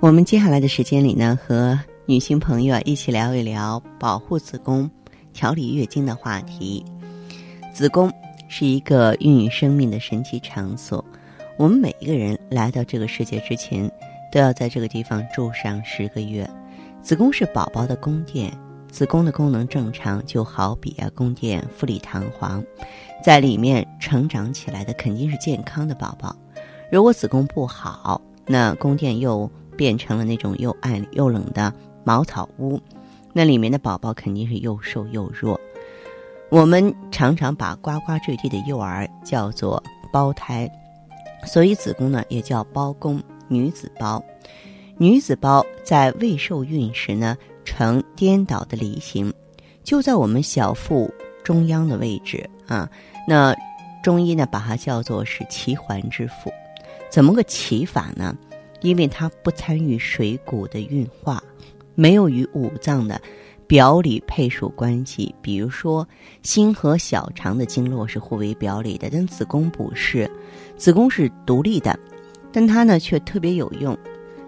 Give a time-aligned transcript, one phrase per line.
[0.00, 4.90] 我们接下来的时间里呢，和女性朋友啊一起聊一聊保护子宫、
[5.34, 6.82] 调理月经的话题。
[7.70, 8.10] 子宫
[8.48, 11.04] 是一个孕育生命的神奇场所，
[11.58, 13.92] 我们每一个人来到这个世界之前，
[14.32, 16.48] 都要在这个地方住上十个月。
[17.02, 18.50] 子宫是宝宝的宫殿，
[18.90, 22.64] 子宫的功能正常，就好比啊宫殿富丽堂皇，
[23.22, 26.34] 在里面成长起来的肯定是健康的宝宝。
[26.90, 29.48] 如果子宫不好，那宫殿又
[29.80, 31.72] 变成了那种又暗又冷的
[32.04, 32.78] 茅草屋，
[33.32, 35.58] 那里面的宝宝肯定是又瘦又弱。
[36.50, 40.70] 我们常常把呱呱坠地的幼儿叫做胞胎，
[41.46, 44.22] 所以子宫呢也叫胞宫、女子胞。
[44.98, 47.34] 女子胞在未受孕时呢
[47.64, 49.32] 呈颠倒的梨形，
[49.82, 51.10] 就在我们小腹
[51.42, 52.86] 中央的位置啊。
[53.26, 53.56] 那
[54.02, 56.52] 中医呢把它叫做是奇环之腹。
[57.08, 58.36] 怎么个奇法呢？
[58.82, 61.42] 因为它不参与水谷的运化，
[61.94, 63.20] 没有与五脏的。
[63.66, 66.04] 表里配属关系，比如说
[66.42, 70.28] 心和小肠的经络是互为表里的，但子宫不是，
[70.76, 71.96] 子宫是独立的，
[72.50, 73.96] 但它呢却特别有用，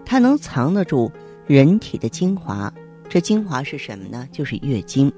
[0.05, 1.09] 它能藏得住
[1.47, 2.69] 人体的精华。
[3.07, 4.27] 这精华是什么呢？
[4.29, 5.09] 就是月经。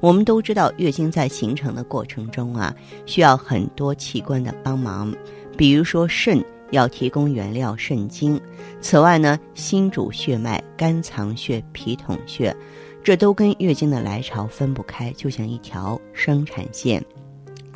[0.00, 2.74] 我们都知道，月经在形成的过程中啊，
[3.06, 5.14] 需要很多器官的帮忙，
[5.56, 8.40] 比如说肾要提供原料肾精，
[8.80, 12.54] 此外呢，心主血脉，肝藏血，脾统血。
[13.02, 17.02] 这都跟月经的来潮分不开，就像一条生产线。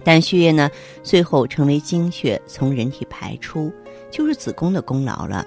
[0.05, 0.71] 但血液呢，
[1.03, 3.73] 最后成为精血从人体排出，
[4.11, 5.47] 就是子宫的功劳了。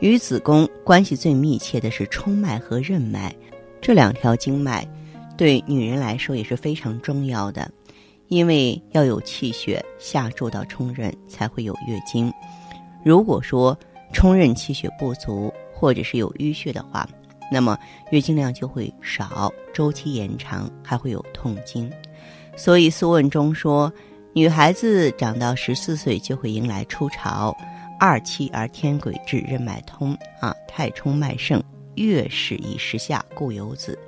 [0.00, 3.34] 与子宫关系最密切的是冲脉和任脉，
[3.82, 4.88] 这两条经脉
[5.36, 7.70] 对女人来说也是非常重要的，
[8.28, 12.32] 因为要有气血下注到冲任，才会有月经。
[13.08, 13.74] 如果说
[14.12, 17.08] 冲任气血不足，或者是有淤血的话，
[17.50, 17.74] 那么
[18.10, 21.90] 月经量就会少，周期延长，还会有痛经。
[22.54, 23.90] 所以《素问》中说，
[24.34, 27.56] 女孩子长到十四岁就会迎来初潮，
[27.98, 31.62] 二七而天癸至，任脉通啊，太冲脉盛，
[31.94, 33.98] 月始以时下，故有子。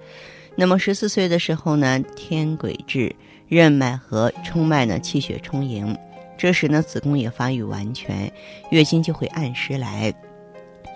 [0.55, 3.17] 那么十四岁的时候呢，天癸至，
[3.49, 5.97] 任脉和冲脉呢气血充盈，
[6.41, 8.33] 这时呢子宫也发育完全，
[8.71, 10.11] 月经就会按时来。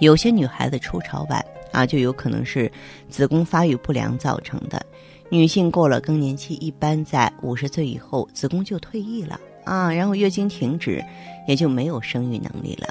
[0.01, 1.45] 有些女孩子初潮晚。
[1.71, 2.71] 啊，就有可能是
[3.09, 4.81] 子宫发育不良造成的。
[5.29, 11.05] 女性过了更年期，一般在五十岁以后，子宫就退役了啊，然后月经停止，
[11.49, 12.87] 也就没有生育能力了。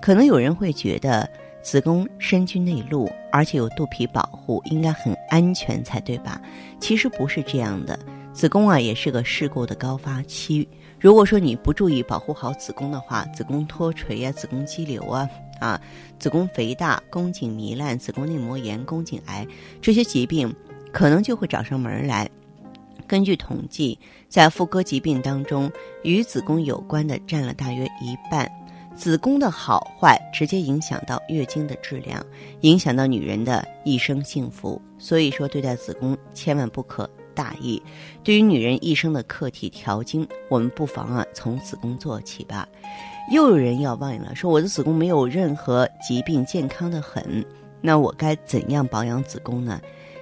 [0.00, 1.28] 可能有人会觉得
[1.64, 6.40] 子宫深居内陆，而且有肚皮保护，应该很安全才对吧？
[6.78, 7.98] 其实不是这样的，
[8.32, 10.68] 子宫啊也是个事故的高发期。
[11.06, 15.30] 如果说你不注意保护好子宫的话，子宫脱垂呀，子宫肌瘤啊。
[15.60, 15.80] 啊，
[16.18, 19.46] 子宫肥大、宫颈糜烂、子宫内膜炎、宫颈癌
[19.80, 20.52] 这些疾病，
[20.90, 22.28] 可能就会找上门来。
[23.06, 23.96] 根据统计，
[24.28, 25.70] 在妇科疾病当中，
[26.02, 28.50] 与子宫有关的占了大约一半。
[28.96, 32.20] 子宫的好坏直接影响到月经的质量，
[32.62, 34.82] 影响到女人的一生幸福。
[34.98, 37.80] 所以说，对待子宫千万不可大意。
[38.24, 42.68] 对于女人一生的课题调经，我们不妨啊从子宫做起吧。
[43.30, 47.44] 又有人要问了，说我的子宫没有任何疾病，健康的很，
[47.80, 49.80] 那我该怎样保养子宫呢？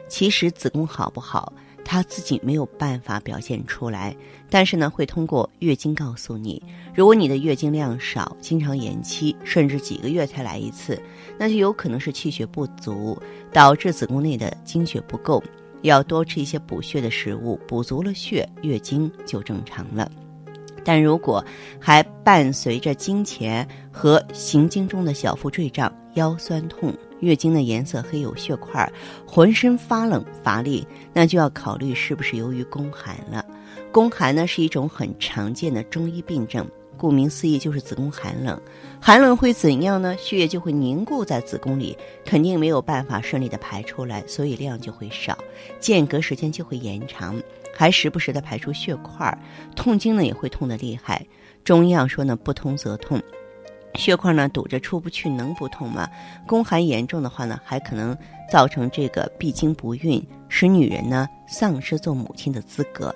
[0.09, 1.53] 其实子宫好不好，
[1.85, 4.15] 它自己没有办法表现出来，
[4.49, 6.62] 但是呢，会通过月经告诉你。
[6.94, 11.00] 如果你的月经量少，经常延期，甚至几个月才来一次，
[11.39, 13.21] 那就有可能是气血不足，
[13.53, 15.43] 导致子宫内的精血不够，
[15.89, 20.11] 要多吃一些补血的食物，补足了血，月经就正常了。
[20.83, 21.45] 但如果
[21.81, 28.91] 还伴随着经前和行经中的小腹坠胀、腰酸痛、月经的颜色黑有血块，
[29.27, 33.45] 浑身发冷乏力，那就要考虑是不是由于宫寒了。
[33.93, 38.61] 宫寒呢是一种很常见的中医病症，顾名思义就是子宫寒冷。
[39.00, 40.17] 寒冷会怎样呢？
[40.17, 45.37] 血液就会凝固在子宫里，肯定没有办法顺利的排出来，所以量就会少，
[45.79, 47.35] 间隔时间就会延长，
[47.75, 49.37] 还时不时的排出血块，
[49.76, 51.26] 痛经呢也会痛得厉害。
[51.62, 53.20] 中医上说呢，不通则痛。
[53.96, 56.08] 血块呢堵着出不去，能不痛吗？
[56.46, 58.17] 宫寒严重的话呢，还可能
[58.50, 63.14] 造成这个闭经不孕，使女人呢丧失做母亲的资格。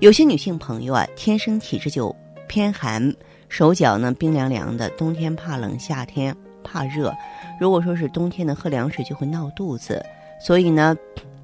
[0.00, 2.14] 有些女性朋友啊，天生体质就
[2.48, 3.14] 偏寒，
[3.48, 6.34] 手脚呢冰凉凉的，冬天怕冷，夏天
[6.64, 7.14] 怕热。
[7.60, 10.04] 如果说是冬天呢喝凉水就会闹肚子，
[10.40, 10.96] 所以呢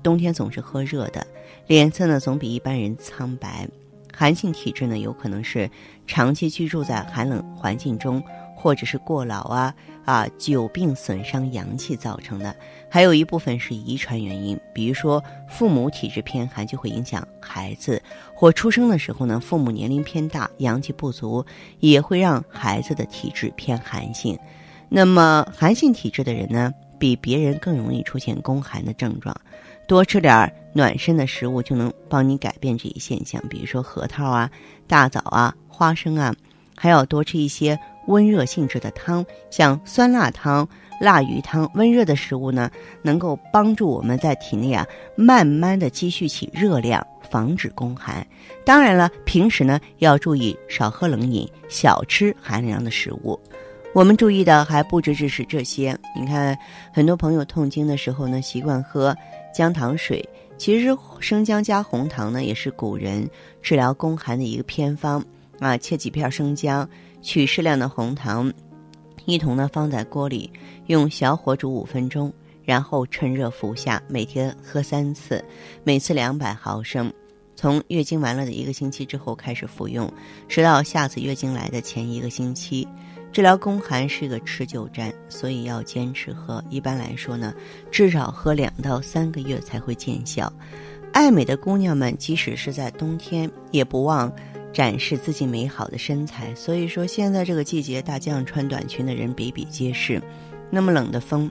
[0.03, 1.25] 冬天总是喝热的，
[1.69, 3.69] 脸色呢总比一般人苍白。
[4.17, 5.69] 寒性体质呢有可能是
[6.07, 8.23] 长期居住在寒冷环境中。
[8.65, 9.75] 或者是过劳啊
[10.07, 12.57] 啊，久病损伤阳气造成的，
[12.91, 18.03] 还有一部分是遗传原因，比如说父母体质偏寒就会影响孩子，
[18.35, 21.45] 或出生的时候呢，父母年龄偏大，阳气不足，
[21.81, 24.39] 也会让孩子的体质偏寒性。
[24.89, 29.37] 那么寒性体质的人呢，比别人更容易出现宫寒的症状，
[29.87, 34.51] 多吃点暖身的食物就能帮你改变这一现象，比如说核桃啊、
[34.87, 36.35] 大枣啊、花生啊，
[36.75, 37.79] 还要多吃一些。
[38.07, 40.69] 温热性质的汤，像酸辣汤、
[41.01, 42.71] 辣鱼汤，温热的食物呢，
[43.03, 44.87] 能够帮助我们在体内啊，
[45.17, 48.27] 慢慢的积蓄起热量，防止宫寒。
[48.65, 53.39] 当然了，平时呢要注意少喝冷饮，少吃寒凉的食物。
[53.93, 55.97] 我们注意的还不只只是这些。
[56.17, 56.59] 你看，
[56.93, 59.17] 很多朋友痛经的时候呢，习惯喝
[59.55, 60.29] 姜糖水，
[60.59, 63.29] 其实生姜加红糖呢，也是古人
[63.63, 65.25] 治疗宫寒的一个偏方
[65.61, 65.77] 啊。
[65.77, 66.89] 切几片生姜。
[67.25, 68.53] 取适量的红糖，
[69.25, 70.53] 一同呢放在锅里，
[70.89, 72.31] 用小火煮五分钟，
[72.63, 74.01] 然后趁热服下。
[74.07, 75.43] 每天喝三次，
[75.83, 77.11] 每次两百毫升。
[77.57, 80.13] 从月经完了的一个星期之后开始服用，
[80.47, 82.87] 直到下次月经来的前一个星期。
[83.33, 86.63] 治疗宫寒是一个持久战，所以要坚持喝。
[86.69, 87.55] 一般来说呢，
[87.91, 90.53] 至少喝两到三个月才会见效。
[91.13, 94.31] 爱美的姑娘们，即使是在冬天，也不忘。
[94.75, 100.21] 展示自己美好的身材，所以说现在这个季节，大街上穿短裙的人比比皆是。
[100.69, 101.49] 那么冷的风，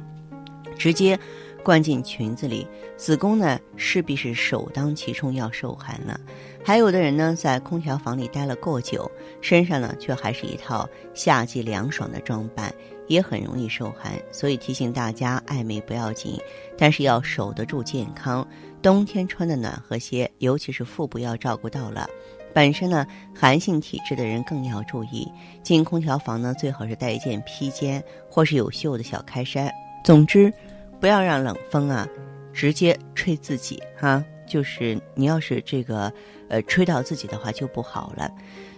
[0.78, 1.18] 直接
[1.64, 2.68] 灌进裙子里，
[2.98, 6.20] 子宫呢势必是首当其冲要受寒了。
[6.66, 9.10] 还有的人呢，在空调房里待了过久，
[9.40, 12.74] 身上呢却还是一套夏季凉爽的装扮，
[13.08, 14.14] 也很容易受寒。
[14.32, 16.38] 所以提醒大家，爱美不要紧，
[16.78, 18.46] 但是要守得住健康。
[18.82, 22.06] 冬天穿的暖和些，尤其是腹部要照顾到了。
[22.54, 23.06] 本身呢，
[23.36, 25.32] 寒性体质的人更要注意，
[25.64, 29.72] 进空调房呢，最好是带一件披肩或是有袖的小开衫。
[30.04, 30.54] 总之，
[31.00, 32.08] 不要让冷风啊
[32.54, 34.24] 直接吹自己哈。
[34.46, 36.12] 就是你要是这个
[36.50, 38.30] 呃吹到自己的话就不好了。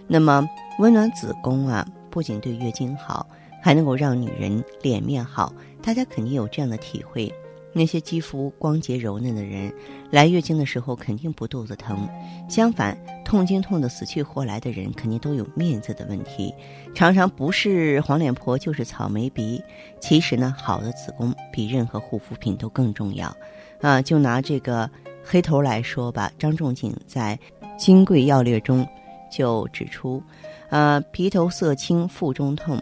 [0.06, 3.28] 那么温暖子宫啊，不仅对月经好，
[3.60, 5.52] 还能够让女人脸面好。
[5.82, 7.30] 大家肯定有这样的体会。
[7.78, 9.70] 那些肌肤光洁柔嫩的人，
[10.10, 12.08] 来月经的时候肯定不肚子疼。
[12.48, 16.54] 相反，痛经痛得死去活来的人，肯定都有面子的问题，
[16.94, 19.62] 常常不是黄脸婆就是草莓鼻。
[20.00, 23.36] 其实呢，好的子宫比任何护肤品都更重要。
[23.82, 24.90] 啊，就拿这个
[25.22, 27.38] 黑头来说吧，张仲景在
[27.76, 28.88] 《金匮要略》中
[29.30, 30.22] 就指出，
[30.70, 32.80] 呃，皮头色青，腹中痛，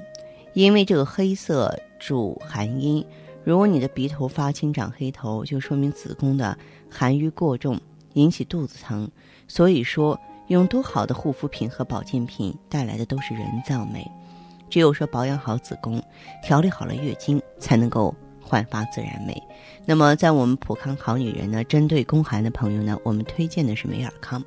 [0.52, 3.04] 因为这个黑色主寒阴。
[3.44, 6.56] 如果你的鼻头发青长黑头，就说明子宫的
[6.90, 7.78] 寒瘀过重，
[8.14, 9.08] 引起肚子疼。
[9.46, 14.10] 所以说，用多好的护肤品和保健品带来的都是人造美。
[14.70, 16.02] 只有说保养好子宫，
[16.42, 19.40] 调理好了月经，才能够焕发自然美。
[19.84, 24.42] 那么，在我们普康好女人呢，针对宫寒的朋友呢，我们推荐的是美尔康。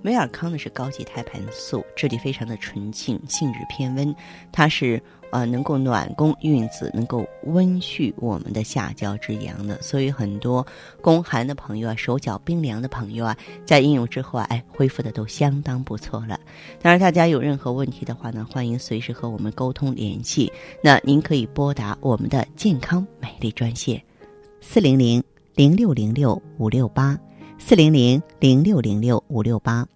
[0.00, 4.14] 美尔康呢是高级胎盘素，质地非常的纯净，性质偏温，
[4.52, 5.02] 它是。
[5.30, 10.66] 呃，能够暖宫孕子，能够温煦我们的下焦之阳的，所以很多
[11.02, 13.36] 宫寒的朋友啊，手脚冰凉的朋友啊，
[13.66, 16.40] 在应用之后啊，哎，恢复的都相当不错了。
[16.80, 20.50] 当然，大家有任何问题的话呢，欢迎随时和我们沟通联系。
[20.82, 24.02] 那您可以拨打我们的健康美丽专线，
[24.60, 25.22] 四零零
[25.54, 27.18] 零六零六五六八，
[27.58, 29.86] 四零零零六零六五六八。